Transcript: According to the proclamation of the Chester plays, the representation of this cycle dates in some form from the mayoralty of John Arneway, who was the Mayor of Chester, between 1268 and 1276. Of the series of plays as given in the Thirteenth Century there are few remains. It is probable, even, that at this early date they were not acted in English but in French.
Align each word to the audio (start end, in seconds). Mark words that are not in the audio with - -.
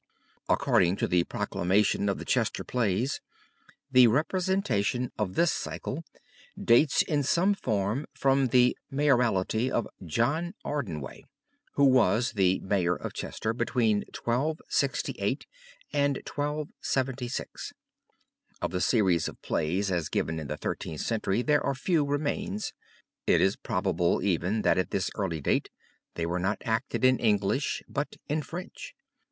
According 0.49 0.95
to 0.95 1.07
the 1.07 1.25
proclamation 1.25 2.09
of 2.09 2.17
the 2.17 2.25
Chester 2.25 2.63
plays, 2.63 3.21
the 3.91 4.07
representation 4.07 5.11
of 5.15 5.35
this 5.35 5.51
cycle 5.51 6.03
dates 6.59 7.03
in 7.03 7.21
some 7.21 7.53
form 7.53 8.07
from 8.11 8.47
the 8.47 8.75
mayoralty 8.89 9.69
of 9.71 9.87
John 10.03 10.55
Arneway, 10.65 11.25
who 11.73 11.83
was 11.85 12.31
the 12.31 12.57
Mayor 12.61 12.95
of 12.95 13.13
Chester, 13.13 13.53
between 13.53 13.97
1268 14.11 15.45
and 15.93 16.15
1276. 16.15 17.71
Of 18.59 18.71
the 18.71 18.81
series 18.81 19.27
of 19.27 19.39
plays 19.43 19.91
as 19.91 20.09
given 20.09 20.39
in 20.39 20.47
the 20.47 20.57
Thirteenth 20.57 21.01
Century 21.01 21.43
there 21.43 21.63
are 21.63 21.75
few 21.75 22.03
remains. 22.03 22.73
It 23.27 23.39
is 23.39 23.55
probable, 23.55 24.23
even, 24.23 24.63
that 24.63 24.79
at 24.79 24.89
this 24.89 25.11
early 25.13 25.41
date 25.41 25.69
they 26.15 26.25
were 26.25 26.39
not 26.39 26.57
acted 26.65 27.05
in 27.05 27.19
English 27.19 27.83
but 27.87 28.15
in 28.27 28.41
French. 28.41 28.95